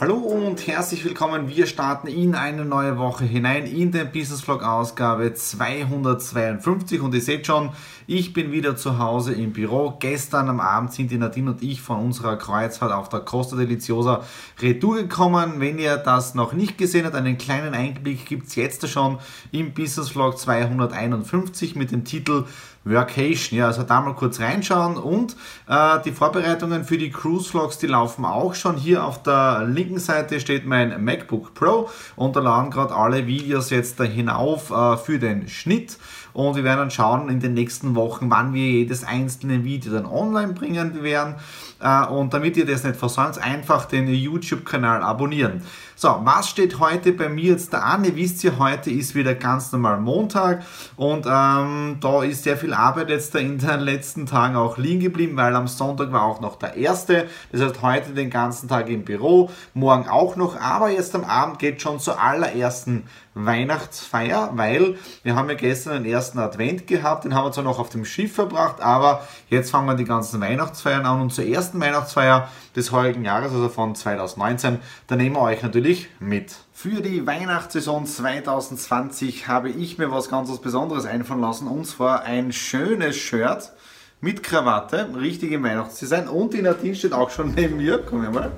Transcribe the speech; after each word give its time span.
Hallo 0.00 0.14
und 0.14 0.64
herzlich 0.68 1.04
willkommen. 1.04 1.48
Wir 1.48 1.66
starten 1.66 2.06
in 2.06 2.36
eine 2.36 2.64
neue 2.64 2.98
Woche 2.98 3.24
hinein 3.24 3.66
in 3.66 3.90
den 3.90 4.12
Business 4.12 4.42
Vlog 4.42 4.62
Ausgabe 4.62 5.34
252 5.34 7.00
und 7.00 7.12
ihr 7.16 7.20
seht 7.20 7.48
schon, 7.48 7.70
ich 8.06 8.32
bin 8.32 8.52
wieder 8.52 8.76
zu 8.76 9.00
Hause 9.00 9.34
im 9.34 9.52
Büro. 9.52 9.96
Gestern 9.98 10.50
am 10.50 10.60
Abend 10.60 10.92
sind 10.92 11.10
die 11.10 11.18
Nadine 11.18 11.50
und 11.50 11.64
ich 11.64 11.82
von 11.82 11.98
unserer 11.98 12.36
Kreuzfahrt 12.36 12.92
auf 12.92 13.08
der 13.08 13.20
Costa 13.20 13.56
Deliciosa 13.56 14.22
Retour 14.62 14.98
gekommen. 14.98 15.54
Wenn 15.58 15.80
ihr 15.80 15.96
das 15.96 16.36
noch 16.36 16.52
nicht 16.52 16.78
gesehen 16.78 17.04
habt, 17.04 17.16
einen 17.16 17.36
kleinen 17.36 17.74
Einblick 17.74 18.24
gibt 18.24 18.46
es 18.46 18.54
jetzt 18.54 18.88
schon 18.88 19.18
im 19.50 19.74
Business 19.74 20.10
Vlog 20.10 20.38
251 20.38 21.74
mit 21.74 21.90
dem 21.90 22.04
Titel 22.04 22.44
Workation. 22.84 23.58
Ja, 23.58 23.66
also 23.66 23.82
da 23.82 24.00
mal 24.00 24.14
kurz 24.14 24.40
reinschauen 24.40 24.96
und 24.96 25.36
äh, 25.68 25.98
die 26.04 26.12
Vorbereitungen 26.12 26.84
für 26.84 26.98
die 26.98 27.10
Cruise 27.10 27.48
Vlogs, 27.48 27.78
die 27.78 27.86
laufen 27.86 28.24
auch 28.24 28.54
schon. 28.54 28.76
Hier 28.76 29.04
auf 29.04 29.22
der 29.22 29.64
linken 29.66 29.98
Seite 29.98 30.40
steht 30.40 30.66
mein 30.66 31.04
MacBook 31.04 31.54
Pro 31.54 31.90
und 32.16 32.36
da 32.36 32.40
laden 32.40 32.70
gerade 32.70 32.94
alle 32.94 33.26
Videos 33.26 33.70
jetzt 33.70 34.00
da 34.00 34.04
hinauf 34.04 34.70
äh, 34.70 34.96
für 34.96 35.18
den 35.18 35.48
Schnitt. 35.48 35.98
Und 36.32 36.56
wir 36.56 36.64
werden 36.64 36.78
dann 36.78 36.90
schauen 36.90 37.28
in 37.28 37.40
den 37.40 37.54
nächsten 37.54 37.94
Wochen, 37.94 38.30
wann 38.30 38.52
wir 38.54 38.64
jedes 38.64 39.04
einzelne 39.04 39.64
Video 39.64 39.92
dann 39.92 40.06
online 40.06 40.52
bringen 40.52 41.02
werden. 41.02 41.34
Äh, 41.80 42.06
und 42.06 42.34
damit 42.34 42.56
ihr 42.56 42.66
das 42.66 42.84
nicht 42.84 42.96
versäumt, 42.96 43.38
einfach 43.38 43.84
den 43.84 44.08
YouTube-Kanal 44.08 45.02
abonnieren. 45.02 45.62
So, 46.00 46.20
was 46.22 46.48
steht 46.48 46.78
heute 46.78 47.12
bei 47.12 47.28
mir 47.28 47.52
jetzt 47.52 47.72
da 47.72 47.80
an? 47.80 48.04
Ihr 48.04 48.14
wisst 48.14 48.44
ja, 48.44 48.52
heute 48.58 48.88
ist 48.88 49.16
wieder 49.16 49.34
ganz 49.34 49.72
normal 49.72 50.00
Montag 50.00 50.62
und 50.94 51.26
ähm, 51.26 51.96
da 52.00 52.22
ist 52.22 52.44
sehr 52.44 52.56
viel 52.56 52.72
Arbeit 52.72 53.10
jetzt 53.10 53.34
da 53.34 53.40
in 53.40 53.58
den 53.58 53.80
letzten 53.80 54.24
Tagen 54.24 54.54
auch 54.54 54.78
liegen 54.78 55.00
geblieben, 55.00 55.36
weil 55.36 55.56
am 55.56 55.66
Sonntag 55.66 56.12
war 56.12 56.22
auch 56.22 56.40
noch 56.40 56.54
der 56.54 56.76
erste. 56.76 57.26
Das 57.50 57.60
heißt, 57.60 57.82
heute 57.82 58.10
den 58.10 58.30
ganzen 58.30 58.68
Tag 58.68 58.88
im 58.88 59.04
Büro, 59.04 59.50
morgen 59.74 60.08
auch 60.08 60.36
noch, 60.36 60.60
aber 60.60 60.90
jetzt 60.90 61.16
am 61.16 61.24
Abend 61.24 61.58
geht 61.58 61.82
schon 61.82 61.98
zur 61.98 62.22
allerersten 62.22 63.02
Weihnachtsfeier, 63.34 64.50
weil 64.54 64.96
wir 65.22 65.34
haben 65.34 65.48
ja 65.48 65.54
gestern 65.54 66.02
den 66.02 66.12
ersten 66.12 66.17
Advent 66.38 66.86
gehabt, 66.86 67.24
den 67.24 67.34
haben 67.34 67.46
wir 67.46 67.52
zwar 67.52 67.64
noch 67.64 67.78
auf 67.78 67.90
dem 67.90 68.04
Schiff 68.04 68.34
verbracht, 68.34 68.80
aber 68.80 69.26
jetzt 69.48 69.70
fangen 69.70 69.86
wir 69.86 69.94
die 69.94 70.04
ganzen 70.04 70.40
Weihnachtsfeiern 70.40 71.06
an 71.06 71.20
und 71.20 71.32
zur 71.32 71.44
ersten 71.44 71.80
Weihnachtsfeier 71.80 72.48
des 72.74 72.92
heurigen 72.92 73.24
Jahres, 73.24 73.52
also 73.52 73.68
von 73.68 73.94
2019, 73.94 74.78
da 75.06 75.16
nehmen 75.16 75.36
wir 75.36 75.42
euch 75.42 75.62
natürlich 75.62 76.08
mit. 76.18 76.56
Für 76.72 77.00
die 77.00 77.26
Weihnachtssaison 77.26 78.06
2020 78.06 79.48
habe 79.48 79.70
ich 79.70 79.98
mir 79.98 80.10
was 80.10 80.28
ganz 80.28 80.56
Besonderes 80.58 81.06
einfallen 81.06 81.40
lassen 81.40 81.68
und 81.68 81.86
zwar 81.86 82.22
ein 82.22 82.52
schönes 82.52 83.16
Shirt 83.16 83.72
mit 84.20 84.42
Krawatte, 84.42 85.08
richtige 85.16 85.62
Weihnachtsdesign 85.62 86.28
und 86.28 86.54
die 86.54 86.62
Nadine 86.62 86.94
steht 86.94 87.12
auch 87.12 87.30
schon 87.30 87.54
neben 87.54 87.76
mir, 87.76 87.98
komm 87.98 88.22
her 88.22 88.30
mal. 88.30 88.50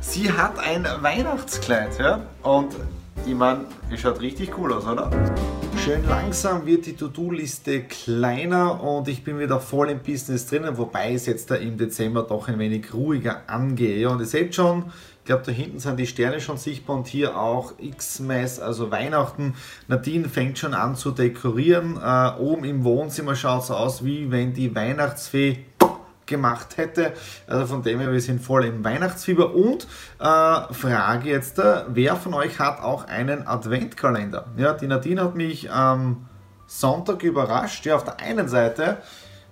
Sie 0.00 0.32
hat 0.32 0.58
ein 0.58 0.86
Weihnachtskleid, 1.00 1.98
ja, 1.98 2.20
und 2.42 2.74
ich 3.26 3.34
meine, 3.34 3.66
es 3.92 4.00
schaut 4.00 4.20
richtig 4.20 4.56
cool 4.58 4.72
aus, 4.72 4.86
oder? 4.86 5.10
Schön 5.84 6.06
langsam 6.06 6.66
wird 6.66 6.84
die 6.84 6.92
To-Do-Liste 6.92 7.84
kleiner 7.84 8.84
und 8.84 9.08
ich 9.08 9.24
bin 9.24 9.38
wieder 9.38 9.60
voll 9.60 9.88
im 9.88 10.00
Business 10.00 10.46
drinnen, 10.46 10.76
wobei 10.76 11.14
es 11.14 11.24
jetzt 11.24 11.50
da 11.50 11.54
im 11.54 11.78
Dezember 11.78 12.22
doch 12.22 12.48
ein 12.48 12.58
wenig 12.58 12.92
ruhiger 12.92 13.44
angehe. 13.46 14.10
Und 14.10 14.20
ihr 14.20 14.26
seht 14.26 14.54
schon, 14.54 14.92
ich 15.20 15.24
glaube, 15.24 15.42
da 15.46 15.52
hinten 15.52 15.78
sind 15.78 15.98
die 15.98 16.06
Sterne 16.06 16.42
schon 16.42 16.58
sichtbar 16.58 16.96
und 16.96 17.06
hier 17.06 17.34
auch 17.34 17.72
X-Mess, 17.78 18.60
also 18.60 18.90
Weihnachten. 18.90 19.54
Nadine 19.88 20.28
fängt 20.28 20.58
schon 20.58 20.74
an 20.74 20.96
zu 20.96 21.12
dekorieren. 21.12 21.96
Äh, 21.96 22.32
oben 22.38 22.64
im 22.64 22.84
Wohnzimmer 22.84 23.34
schaut 23.34 23.62
es 23.62 23.70
aus, 23.70 24.04
wie 24.04 24.30
wenn 24.30 24.52
die 24.52 24.74
Weihnachtsfee 24.74 25.64
gemacht 26.30 26.78
hätte. 26.78 27.12
Also 27.46 27.66
von 27.66 27.82
dem 27.82 28.00
her, 28.00 28.10
wir 28.10 28.20
sind 28.22 28.40
voll 28.40 28.64
im 28.64 28.82
Weihnachtsfieber. 28.82 29.54
Und 29.54 29.86
äh, 30.18 30.24
Frage 30.72 31.28
jetzt, 31.28 31.58
äh, 31.58 31.82
wer 31.88 32.16
von 32.16 32.32
euch 32.32 32.58
hat 32.58 32.80
auch 32.80 33.06
einen 33.06 33.46
Adventkalender? 33.46 34.46
Ja, 34.56 34.72
die 34.72 34.86
Nadine 34.86 35.24
hat 35.24 35.34
mich 35.34 35.70
am 35.70 36.26
Sonntag 36.66 37.22
überrascht. 37.22 37.84
Ja, 37.84 37.96
auf 37.96 38.04
der 38.04 38.20
einen 38.20 38.48
Seite 38.48 38.98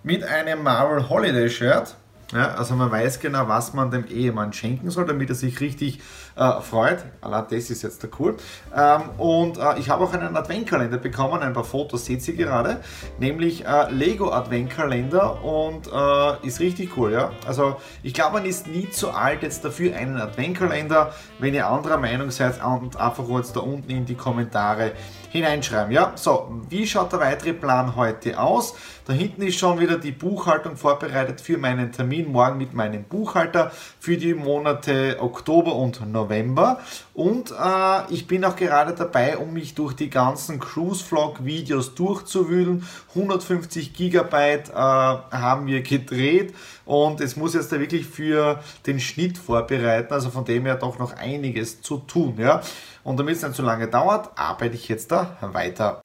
mit 0.03 0.25
einem 0.25 0.63
Marvel 0.63 1.11
Holiday 1.11 1.51
Shirt. 1.51 1.97
Ja, 2.33 2.49
also 2.57 2.75
man 2.75 2.91
weiß 2.91 3.21
genau, 3.21 3.49
was 3.49 3.73
man 3.73 3.91
dem 3.91 4.07
Ehemann 4.07 4.53
schenken 4.53 4.91
soll, 4.91 5.07
damit 5.07 5.31
er 5.31 5.35
sich 5.35 5.61
richtig 5.61 6.01
äh, 6.37 6.61
freut. 6.61 7.03
Allah, 7.23 7.41
das 7.41 7.71
ist 7.71 7.83
jetzt 7.83 8.03
der 8.03 8.11
cool. 8.19 8.37
Ähm, 8.77 9.09
und 9.17 9.57
äh, 9.57 9.79
ich 9.79 9.89
habe 9.89 10.05
auch 10.05 10.13
einen 10.13 10.37
Adventkalender 10.37 10.99
bekommen, 10.99 11.41
ein 11.41 11.55
paar 11.55 11.65
Fotos 11.65 12.05
seht 12.05 12.29
ihr 12.29 12.37
gerade, 12.37 12.81
nämlich 13.19 13.65
äh, 13.65 13.91
Lego 13.91 14.31
Adventkalender 14.31 15.43
und 15.43 15.87
äh, 15.87 16.47
ist 16.47 16.61
richtig 16.61 16.99
cool, 16.99 17.13
ja. 17.13 17.33
Also 17.47 17.77
ich 18.03 18.13
glaube, 18.13 18.35
man 18.35 18.45
ist 18.45 18.67
nie 18.67 18.91
zu 18.91 19.11
alt 19.11 19.43
jetzt 19.43 19.65
dafür 19.65 19.97
einen 19.97 20.21
Adventkalender. 20.21 21.15
Wenn 21.39 21.55
ihr 21.55 21.67
anderer 21.67 21.97
Meinung 21.97 22.31
seid, 22.31 22.61
einfach 22.61 23.29
jetzt 23.39 23.57
da 23.57 23.61
unten 23.61 23.91
in 23.91 24.05
die 24.05 24.17
Kommentare 24.17 24.93
hineinschreiben. 25.31 25.93
Ja, 25.93 26.13
so, 26.15 26.63
wie 26.69 26.87
schaut 26.87 27.13
der 27.13 27.21
weitere 27.21 27.53
Plan 27.53 27.97
heute 27.97 28.39
aus? 28.39 28.75
Da 29.07 29.13
hinten 29.13 29.43
ist 29.43 29.59
schon 29.59 29.81
wieder 29.81 29.99
die 29.99 30.13
Buchhaltung 30.13 30.77
vorbereitet 30.77 31.41
für 31.41 31.57
meinen 31.57 31.93
Termin 31.93 32.18
morgen 32.23 32.59
mit 32.59 32.75
meinem 32.75 33.05
Buchhalter 33.05 33.73
für 34.01 34.17
die 34.17 34.35
Monate 34.35 35.17
Oktober 35.21 35.75
und 35.75 36.11
November. 36.11 36.81
Und 37.15 37.51
äh, 37.51 38.13
ich 38.13 38.27
bin 38.27 38.45
auch 38.45 38.57
gerade 38.57 38.95
dabei, 38.95 39.39
um 39.39 39.53
mich 39.53 39.75
durch 39.75 39.95
die 39.95 40.11
ganzen 40.11 40.61
Cruise-Vlog-Videos 40.61 41.95
durchzuwühlen. 41.95 42.87
150 43.11 43.93
Gigabyte 43.93 44.71
äh, 44.71 44.75
haben 44.75 45.67
wir 45.67 45.83
gedreht 45.83 46.55
und 46.85 47.21
es 47.21 47.37
muss 47.37 47.55
jetzt 47.55 47.71
da 47.71 47.79
wirklich 47.79 48.07
für 48.07 48.61
den 48.87 48.99
Schnitt 48.99 49.37
vorbereiten. 49.37 50.13
Also 50.13 50.31
von 50.31 50.45
dem 50.45 50.65
her 50.65 50.77
doch 50.77 50.99
noch 50.99 51.15
einiges 51.17 51.83
zu 51.83 51.99
tun. 51.99 52.37
Ja? 52.39 52.63
Und 53.05 53.19
damit 53.19 53.37
es 53.37 53.43
nicht 53.43 53.55
so 53.55 53.63
lange 53.63 53.89
dauert, 53.89 54.31
arbeite 54.37 54.75
ich 54.75 54.89
jetzt 54.89 55.13
da 55.13 55.37
weiter. 55.41 56.03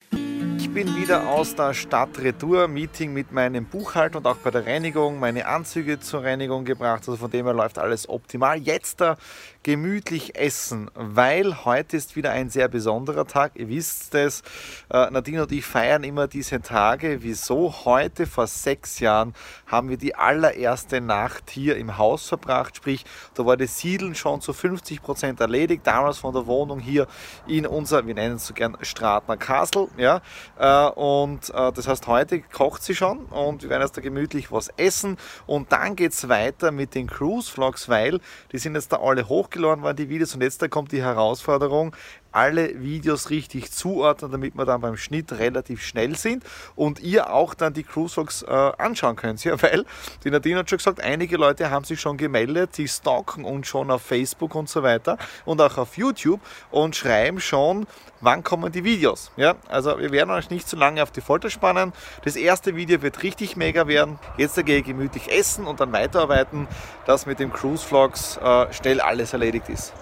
Ich 0.76 0.84
bin 0.84 0.96
wieder 0.96 1.28
aus 1.28 1.54
der 1.54 1.72
Stadt 1.72 2.18
Retour, 2.18 2.66
Meeting 2.66 3.12
mit 3.12 3.30
meinem 3.30 3.64
Buchhalter 3.64 4.18
und 4.18 4.26
auch 4.26 4.38
bei 4.38 4.50
der 4.50 4.66
Reinigung, 4.66 5.20
meine 5.20 5.46
Anzüge 5.46 6.00
zur 6.00 6.24
Reinigung 6.24 6.64
gebracht. 6.64 7.02
Also 7.06 7.14
von 7.16 7.30
dem 7.30 7.46
her 7.46 7.54
läuft 7.54 7.78
alles 7.78 8.08
optimal. 8.08 8.58
Jetzt 8.58 9.00
da 9.00 9.16
gemütlich 9.62 10.36
essen, 10.36 10.90
weil 10.94 11.64
heute 11.64 11.96
ist 11.96 12.16
wieder 12.16 12.32
ein 12.32 12.50
sehr 12.50 12.66
besonderer 12.66 13.24
Tag. 13.24 13.52
Ihr 13.54 13.68
wisst 13.68 14.16
es, 14.16 14.42
äh, 14.90 15.08
Nadine 15.10 15.44
und 15.44 15.52
ich 15.52 15.64
feiern 15.64 16.02
immer 16.02 16.26
diese 16.26 16.60
Tage. 16.60 17.22
Wieso? 17.22 17.72
Heute 17.84 18.26
vor 18.26 18.48
sechs 18.48 18.98
Jahren 18.98 19.32
haben 19.66 19.88
wir 19.88 19.96
die 19.96 20.16
allererste 20.16 21.00
Nacht 21.00 21.50
hier 21.50 21.76
im 21.76 21.98
Haus 21.98 22.28
verbracht. 22.28 22.76
Sprich, 22.76 23.04
da 23.34 23.46
war 23.46 23.56
das 23.56 23.78
Siedeln 23.78 24.16
schon 24.16 24.40
zu 24.40 24.52
50 24.52 25.02
Prozent 25.02 25.40
erledigt. 25.40 25.86
Damals 25.86 26.18
von 26.18 26.34
der 26.34 26.46
Wohnung 26.46 26.80
hier 26.80 27.06
in 27.46 27.64
unser, 27.64 28.06
wir 28.06 28.14
nennen 28.14 28.36
es 28.36 28.48
so 28.48 28.54
gern 28.54 28.76
Stratner 28.82 29.36
Castle. 29.36 29.86
Ja? 29.96 30.20
Äh, 30.64 30.88
und 30.92 31.50
äh, 31.50 31.72
das 31.72 31.86
heißt, 31.86 32.06
heute 32.06 32.40
kocht 32.40 32.82
sie 32.82 32.94
schon 32.94 33.26
und 33.26 33.62
wir 33.62 33.68
werden 33.70 33.82
jetzt 33.82 33.96
da 33.96 34.00
gemütlich 34.00 34.50
was 34.50 34.68
essen. 34.78 35.18
Und 35.46 35.72
dann 35.72 35.94
geht 35.94 36.12
es 36.12 36.28
weiter 36.30 36.70
mit 36.70 36.94
den 36.94 37.06
Cruise 37.06 37.50
Vlogs, 37.50 37.90
weil 37.90 38.18
die 38.50 38.58
sind 38.58 38.74
jetzt 38.74 38.90
da 38.92 39.00
alle 39.00 39.28
hoch 39.28 39.34
hochgeladen 39.34 39.82
waren 39.82 39.96
die 39.96 40.08
Videos 40.08 40.34
und 40.34 40.42
jetzt 40.42 40.62
da 40.62 40.68
kommt 40.68 40.92
die 40.92 41.02
Herausforderung, 41.02 41.94
alle 42.34 42.82
Videos 42.82 43.30
richtig 43.30 43.70
zuordnen, 43.70 44.32
damit 44.32 44.56
wir 44.56 44.64
dann 44.64 44.80
beim 44.80 44.96
Schnitt 44.96 45.32
relativ 45.32 45.82
schnell 45.82 46.16
sind 46.16 46.44
und 46.74 47.00
ihr 47.00 47.32
auch 47.32 47.54
dann 47.54 47.72
die 47.72 47.84
Cruise 47.84 48.14
Vlogs 48.14 48.42
äh, 48.42 48.72
anschauen 48.78 49.16
könnt. 49.16 49.44
Ja, 49.44 49.60
weil 49.62 49.84
die 50.24 50.30
Nadine 50.30 50.58
hat 50.58 50.70
schon 50.70 50.78
gesagt, 50.78 51.00
einige 51.00 51.36
Leute 51.36 51.70
haben 51.70 51.84
sich 51.84 52.00
schon 52.00 52.16
gemeldet, 52.16 52.76
die 52.76 52.88
stalken 52.88 53.44
uns 53.44 53.68
schon 53.68 53.90
auf 53.90 54.02
Facebook 54.02 54.54
und 54.54 54.68
so 54.68 54.82
weiter 54.82 55.18
und 55.44 55.60
auch 55.60 55.78
auf 55.78 55.96
YouTube 55.96 56.40
und 56.70 56.96
schreiben 56.96 57.40
schon, 57.40 57.86
wann 58.20 58.42
kommen 58.42 58.72
die 58.72 58.84
Videos. 58.84 59.30
Ja, 59.36 59.54
also 59.68 59.98
wir 59.98 60.10
werden 60.10 60.30
euch 60.30 60.50
nicht 60.50 60.68
zu 60.68 60.76
lange 60.76 61.02
auf 61.02 61.10
die 61.10 61.20
Folter 61.20 61.50
spannen. 61.50 61.92
Das 62.24 62.36
erste 62.36 62.74
Video 62.74 63.02
wird 63.02 63.22
richtig 63.22 63.56
mega 63.56 63.86
werden. 63.86 64.18
Jetzt 64.36 64.62
gehe 64.64 64.78
ich 64.78 64.84
gemütlich 64.84 65.30
essen 65.30 65.66
und 65.66 65.80
dann 65.80 65.92
weiterarbeiten, 65.92 66.66
dass 67.06 67.26
mit 67.26 67.38
dem 67.38 67.52
Cruise 67.52 67.86
Vlogs 67.86 68.38
äh, 68.38 68.72
schnell 68.72 69.00
alles 69.00 69.32
erledigt 69.32 69.68
ist. 69.68 69.92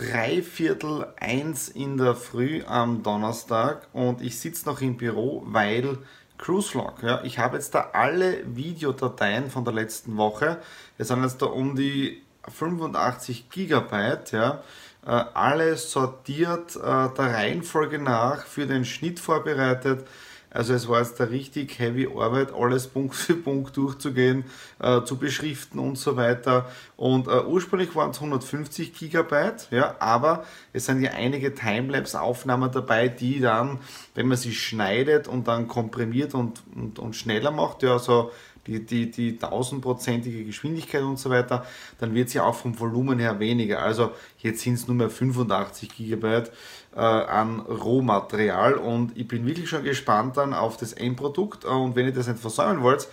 Dreiviertel 0.00 1.08
eins 1.20 1.68
in 1.68 1.98
der 1.98 2.14
Früh 2.14 2.62
am 2.66 3.02
Donnerstag 3.02 3.86
und 3.92 4.22
ich 4.22 4.40
sitze 4.40 4.66
noch 4.66 4.80
im 4.80 4.96
Büro, 4.96 5.42
weil 5.44 5.98
Cruise 6.38 6.70
Vlog. 6.70 7.02
Ja, 7.02 7.22
ich 7.22 7.38
habe 7.38 7.58
jetzt 7.58 7.74
da 7.74 7.90
alle 7.92 8.38
Videodateien 8.46 9.50
von 9.50 9.66
der 9.66 9.74
letzten 9.74 10.16
Woche. 10.16 10.56
Es 10.96 11.08
sind 11.08 11.22
jetzt 11.22 11.42
da 11.42 11.46
um 11.46 11.76
die 11.76 12.22
85 12.48 13.50
Gigabyte. 13.50 14.32
Ja, 14.32 14.62
äh, 15.06 15.10
alles 15.10 15.90
sortiert 15.90 16.76
äh, 16.76 16.80
der 16.80 17.34
Reihenfolge 17.34 17.98
nach 17.98 18.46
für 18.46 18.66
den 18.66 18.86
Schnitt 18.86 19.20
vorbereitet 19.20 20.06
also 20.50 20.74
es 20.74 20.88
war 20.88 21.00
jetzt 21.00 21.20
da 21.20 21.24
richtig 21.24 21.78
heavy 21.78 22.08
Arbeit, 22.08 22.52
alles 22.52 22.88
Punkt 22.88 23.14
für 23.14 23.34
Punkt 23.34 23.76
durchzugehen, 23.76 24.44
äh, 24.80 25.02
zu 25.02 25.16
beschriften 25.16 25.78
und 25.78 25.96
so 25.96 26.16
weiter. 26.16 26.68
Und 26.96 27.28
äh, 27.28 27.44
ursprünglich 27.44 27.94
waren 27.94 28.10
es 28.10 28.16
150 28.16 28.92
Gigabyte, 28.92 29.68
ja, 29.70 29.94
aber 30.00 30.44
es 30.72 30.86
sind 30.86 31.02
ja 31.02 31.12
einige 31.12 31.54
Timelapse-Aufnahmen 31.54 32.70
dabei, 32.72 33.08
die 33.08 33.40
dann, 33.40 33.78
wenn 34.14 34.26
man 34.26 34.36
sie 34.36 34.52
schneidet 34.52 35.28
und 35.28 35.46
dann 35.46 35.68
komprimiert 35.68 36.34
und, 36.34 36.62
und, 36.74 36.98
und 36.98 37.14
schneller 37.14 37.52
macht, 37.52 37.82
ja, 37.82 37.98
so 37.98 38.32
die, 38.70 38.86
die, 38.86 39.10
die 39.10 39.36
tausendprozentige 39.36 40.44
Geschwindigkeit 40.44 41.02
und 41.02 41.18
so 41.18 41.30
weiter, 41.30 41.66
dann 41.98 42.14
wird 42.14 42.30
sie 42.30 42.40
auch 42.40 42.54
vom 42.54 42.78
Volumen 42.78 43.18
her 43.18 43.40
weniger. 43.40 43.82
Also 43.82 44.12
jetzt 44.38 44.60
sind 44.60 44.74
es 44.74 44.86
nur 44.86 44.96
mehr 44.96 45.10
85 45.10 45.96
Gigabyte 45.96 46.52
äh, 46.94 47.00
an 47.00 47.60
Rohmaterial 47.60 48.74
und 48.74 49.16
ich 49.16 49.26
bin 49.26 49.46
wirklich 49.46 49.68
schon 49.68 49.82
gespannt 49.82 50.36
dann 50.36 50.54
auf 50.54 50.76
das 50.76 50.92
Endprodukt 50.92 51.64
und 51.64 51.96
wenn 51.96 52.06
ihr 52.06 52.12
das 52.12 52.28
nicht 52.28 52.40
versäumen 52.40 52.82
wollt, 52.82 53.08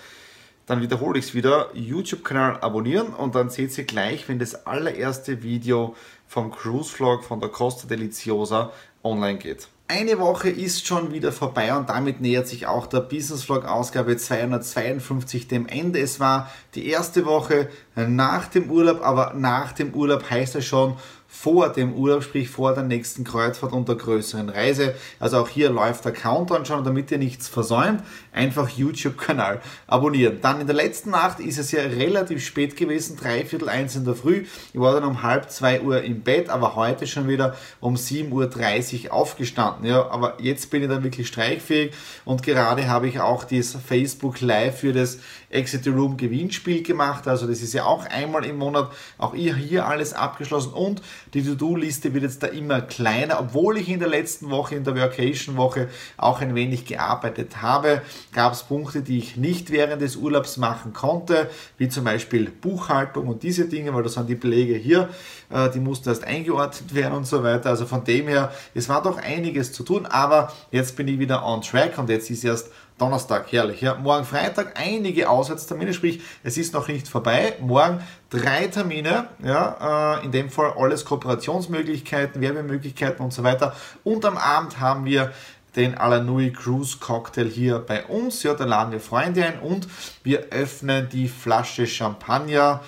dann 0.67 0.81
wiederhole 0.81 1.17
ich 1.17 1.25
es 1.25 1.33
wieder, 1.33 1.69
YouTube-Kanal 1.73 2.59
abonnieren 2.59 3.13
und 3.13 3.35
dann 3.35 3.49
seht 3.49 3.75
ihr 3.77 3.85
gleich, 3.85 4.27
wenn 4.27 4.37
das 4.37 4.67
allererste 4.67 5.41
Video 5.41 5.95
vom 6.27 6.51
Cruise 6.51 6.93
Vlog 6.93 7.23
von 7.23 7.39
der 7.39 7.49
Costa 7.49 7.87
Deliciosa 7.87 8.73
online 9.01 9.37
geht. 9.37 9.69
Eine 9.89 10.19
Woche 10.19 10.49
ist 10.49 10.85
schon 10.85 11.13
wieder 11.13 11.31
vorbei 11.31 11.73
und 11.73 11.87
damit 11.87 12.19
nähert 12.19 12.45
sich 12.45 12.67
auch 12.67 12.87
der 12.87 12.99
Business 12.99 13.45
Vlog 13.45 13.63
Ausgabe 13.63 14.17
252 14.17 15.47
dem 15.47 15.65
Ende. 15.65 16.01
Es 16.01 16.19
war 16.19 16.51
die 16.75 16.89
erste 16.89 17.25
Woche 17.25 17.69
nach 17.95 18.47
dem 18.47 18.69
Urlaub, 18.69 19.01
aber 19.01 19.33
nach 19.33 19.71
dem 19.71 19.93
Urlaub 19.93 20.29
heißt 20.29 20.57
es 20.57 20.65
schon 20.65 20.97
vor 21.39 21.69
dem 21.69 21.93
Urlaub, 21.93 22.23
sprich 22.23 22.49
vor 22.49 22.73
der 22.73 22.83
nächsten 22.83 23.23
Kreuzfahrt 23.23 23.71
und 23.71 23.87
der 23.87 23.95
größeren 23.95 24.49
Reise. 24.49 24.95
Also 25.19 25.37
auch 25.37 25.47
hier 25.47 25.69
läuft 25.69 26.03
der 26.03 26.11
Countdown 26.11 26.65
schon, 26.65 26.83
damit 26.83 27.11
ihr 27.11 27.19
nichts 27.19 27.47
versäumt, 27.47 28.01
einfach 28.33 28.67
YouTube-Kanal 28.69 29.61
abonnieren. 29.85 30.39
Dann 30.41 30.61
in 30.61 30.65
der 30.67 30.75
letzten 30.75 31.11
Nacht 31.11 31.39
ist 31.39 31.59
es 31.59 31.71
ja 31.71 31.81
relativ 31.81 32.43
spät 32.43 32.75
gewesen, 32.75 33.17
dreiviertel 33.17 33.69
eins 33.69 33.95
in 33.95 34.03
der 34.03 34.15
Früh. 34.15 34.45
Ich 34.73 34.79
war 34.79 34.93
dann 34.93 35.03
um 35.03 35.21
halb 35.21 35.51
zwei 35.51 35.79
Uhr 35.81 36.01
im 36.01 36.21
Bett, 36.21 36.49
aber 36.49 36.75
heute 36.75 37.05
schon 37.05 37.27
wieder 37.27 37.55
um 37.81 37.95
7.30 37.95 39.05
Uhr 39.05 39.13
aufgestanden. 39.13 39.85
Ja, 39.85 40.09
aber 40.09 40.41
jetzt 40.41 40.71
bin 40.71 40.81
ich 40.81 40.89
dann 40.89 41.03
wirklich 41.03 41.27
streichfähig 41.27 41.93
und 42.25 42.41
gerade 42.41 42.87
habe 42.87 43.07
ich 43.07 43.19
auch 43.19 43.43
das 43.43 43.77
Facebook 43.87 44.41
Live 44.41 44.79
für 44.79 44.91
das 44.91 45.19
Exit 45.49 45.83
the 45.83 45.91
Room 45.91 46.17
Gewinnspiel 46.17 46.83
gemacht. 46.83 47.27
Also 47.27 47.47
das 47.47 47.61
ist 47.61 47.73
ja 47.73 47.85
auch 47.85 48.05
einmal 48.05 48.43
im 48.43 48.57
Monat, 48.57 48.91
auch 49.17 49.33
ihr 49.33 49.55
hier 49.55 49.87
alles 49.87 50.13
abgeschlossen 50.13 50.73
und 50.73 51.01
die 51.33 51.43
To-Do-Liste 51.43 52.13
wird 52.13 52.23
jetzt 52.23 52.43
da 52.43 52.47
immer 52.47 52.81
kleiner, 52.81 53.39
obwohl 53.39 53.77
ich 53.77 53.89
in 53.89 53.99
der 53.99 54.09
letzten 54.09 54.49
Woche, 54.49 54.75
in 54.75 54.83
der 54.83 54.95
Vacation-Woche 54.95 55.89
auch 56.17 56.41
ein 56.41 56.55
wenig 56.55 56.85
gearbeitet 56.85 57.61
habe, 57.61 58.01
gab 58.33 58.53
es 58.53 58.63
Punkte, 58.63 59.01
die 59.01 59.19
ich 59.19 59.37
nicht 59.37 59.71
während 59.71 60.01
des 60.01 60.15
Urlaubs 60.15 60.57
machen 60.57 60.93
konnte, 60.93 61.49
wie 61.77 61.89
zum 61.89 62.03
Beispiel 62.03 62.49
Buchhaltung 62.49 63.27
und 63.27 63.43
diese 63.43 63.65
Dinge, 63.65 63.93
weil 63.93 64.03
das 64.03 64.13
sind 64.13 64.29
die 64.29 64.35
Belege 64.35 64.75
hier, 64.75 65.09
äh, 65.49 65.69
die 65.69 65.79
mussten 65.79 66.09
erst 66.09 66.23
eingeordnet 66.23 66.93
werden 66.95 67.13
und 67.13 67.27
so 67.27 67.43
weiter. 67.43 67.69
Also 67.69 67.85
von 67.85 68.03
dem 68.03 68.27
her, 68.27 68.51
es 68.73 68.89
war 68.89 69.01
doch 69.01 69.17
einiges 69.17 69.73
zu 69.73 69.83
tun, 69.83 70.05
aber 70.05 70.51
jetzt 70.71 70.95
bin 70.95 71.07
ich 71.07 71.19
wieder 71.19 71.45
on 71.45 71.61
track 71.61 71.97
und 71.97 72.09
jetzt 72.09 72.29
ist 72.29 72.43
erst 72.43 72.71
Donnerstag, 72.97 73.51
herrlich. 73.51 73.81
Ja. 73.81 73.93
Morgen 73.93 74.25
Freitag 74.25 74.79
einige 74.79 75.29
Auswärtstermine, 75.29 75.93
sprich, 75.93 76.21
es 76.43 76.57
ist 76.57 76.73
noch 76.73 76.87
nicht 76.87 77.07
vorbei. 77.07 77.53
Morgen 77.59 78.01
drei 78.31 78.67
Termine, 78.67 79.27
ja, 79.43 80.17
äh, 80.19 80.25
in 80.25 80.31
dem 80.31 80.49
Fall 80.49 80.73
alles 80.75 81.05
Kooperationsmöglichkeiten, 81.05 82.41
Werbemöglichkeiten 82.41 83.23
und 83.23 83.31
so 83.31 83.43
weiter. 83.43 83.75
Und 84.03 84.25
am 84.25 84.37
Abend 84.37 84.79
haben 84.79 85.05
wir 85.05 85.31
den 85.75 85.95
Alanui 85.95 86.51
Cruise 86.51 86.97
Cocktail 86.99 87.45
hier 87.45 87.77
bei 87.77 88.03
uns. 88.05 88.41
Ja, 88.41 88.55
da 88.55 88.65
laden 88.65 88.91
wir 88.91 88.99
Freunde 88.99 89.45
ein 89.45 89.59
und 89.59 89.87
wir 90.23 90.47
öffnen 90.49 91.07
die 91.11 91.27
Flasche 91.27 91.85
Champagner 91.85 92.81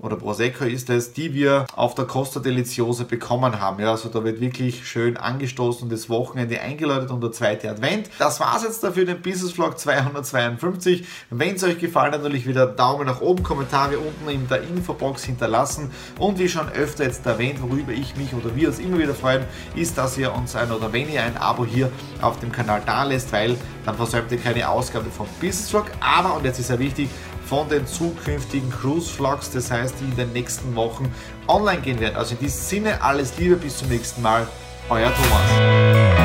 oder 0.00 0.16
Prosecco 0.16 0.64
ist 0.64 0.90
es, 0.90 1.12
die 1.12 1.34
wir 1.34 1.66
auf 1.74 1.94
der 1.94 2.04
Costa 2.04 2.38
Deliciosa 2.38 3.04
bekommen 3.04 3.60
haben. 3.60 3.80
Ja, 3.80 3.90
also 3.90 4.08
da 4.08 4.22
wird 4.22 4.40
wirklich 4.40 4.86
schön 4.88 5.16
angestoßen 5.16 5.82
und 5.82 5.92
das 5.92 6.08
Wochenende 6.08 6.60
eingeläutet 6.60 7.10
und 7.10 7.20
der 7.20 7.32
zweite 7.32 7.68
Advent. 7.68 8.08
Das 8.18 8.38
war's 8.38 8.62
jetzt 8.62 8.82
dafür, 8.84 9.04
den 9.04 9.20
Business 9.20 9.52
Vlog 9.52 9.78
252. 9.78 11.04
Wenn 11.30 11.56
es 11.56 11.64
euch 11.64 11.78
gefallen 11.78 12.12
hat, 12.12 12.22
natürlich 12.22 12.46
wieder 12.46 12.66
Daumen 12.66 13.06
nach 13.06 13.20
oben, 13.20 13.42
Kommentare 13.42 13.98
unten 13.98 14.28
in 14.28 14.48
der 14.48 14.62
Infobox 14.62 15.24
hinterlassen 15.24 15.90
und 16.18 16.38
wie 16.38 16.48
schon 16.48 16.68
öfter 16.68 17.04
jetzt 17.04 17.26
erwähnt, 17.26 17.60
worüber 17.60 17.92
ich 17.92 18.16
mich 18.16 18.32
oder 18.34 18.54
wir 18.54 18.68
uns 18.68 18.78
immer 18.78 18.98
wieder 18.98 19.14
freuen, 19.14 19.44
ist, 19.74 19.98
dass 19.98 20.16
ihr 20.16 20.32
uns 20.32 20.54
ein 20.54 20.70
oder 20.70 20.92
wenn 20.92 21.10
ihr 21.10 21.22
ein 21.22 21.36
Abo 21.36 21.66
hier 21.66 21.90
auf 22.22 22.38
dem 22.38 22.52
Kanal 22.52 22.82
da 22.86 23.02
lässt, 23.02 23.32
weil 23.32 23.56
dann 23.84 23.96
versäumt 23.96 24.30
ihr 24.30 24.38
keine 24.38 24.68
Ausgabe 24.68 25.10
vom 25.10 25.26
Business 25.40 25.70
Vlog. 25.70 25.86
Aber, 26.00 26.36
und 26.36 26.44
jetzt 26.44 26.60
ist 26.60 26.70
ja 26.70 26.78
wichtig, 26.78 27.08
von 27.48 27.68
den 27.68 27.86
zukünftigen 27.86 28.70
Cruise 28.70 29.10
Vlogs, 29.10 29.50
das 29.50 29.70
heißt, 29.70 29.94
die 30.00 30.04
in 30.04 30.16
den 30.16 30.32
nächsten 30.32 30.74
Wochen 30.74 31.12
online 31.46 31.80
gehen 31.80 31.98
werden. 32.00 32.16
Also 32.16 32.34
in 32.34 32.40
diesem 32.40 32.60
Sinne, 32.60 33.02
alles 33.02 33.38
Liebe, 33.38 33.56
bis 33.56 33.78
zum 33.78 33.88
nächsten 33.88 34.20
Mal, 34.20 34.46
euer 34.90 35.10
Thomas. 35.14 36.17